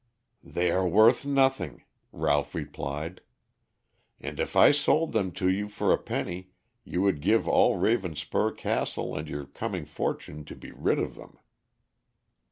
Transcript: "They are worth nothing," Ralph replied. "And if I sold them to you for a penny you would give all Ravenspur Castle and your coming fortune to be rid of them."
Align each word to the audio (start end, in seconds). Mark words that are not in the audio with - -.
"They 0.43 0.71
are 0.71 0.87
worth 0.87 1.27
nothing," 1.27 1.83
Ralph 2.11 2.55
replied. 2.55 3.21
"And 4.19 4.39
if 4.39 4.55
I 4.55 4.71
sold 4.71 5.11
them 5.11 5.31
to 5.33 5.47
you 5.47 5.69
for 5.69 5.93
a 5.93 5.97
penny 5.99 6.49
you 6.83 7.03
would 7.03 7.21
give 7.21 7.47
all 7.47 7.77
Ravenspur 7.77 8.57
Castle 8.57 9.15
and 9.15 9.29
your 9.29 9.45
coming 9.45 9.85
fortune 9.85 10.43
to 10.45 10.55
be 10.55 10.71
rid 10.71 10.97
of 10.97 11.13
them." 11.13 11.37